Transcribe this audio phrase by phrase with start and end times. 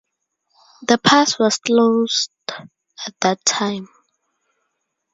[0.81, 3.87] The pass was closed at that time.